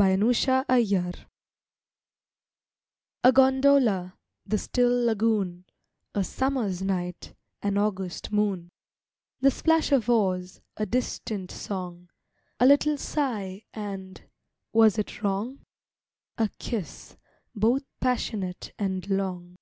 [0.00, 1.12] ON THE LAGOON
[3.22, 5.66] A gondola, the still lagoon;
[6.16, 8.70] A Summer's night, an August moon;
[9.40, 12.10] The splash of oars, a distant song,
[12.58, 15.60] A little sigh, and—was it wrong?
[16.36, 17.16] A kiss,
[17.54, 19.54] both passionate and long.